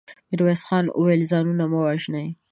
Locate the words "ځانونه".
1.31-1.63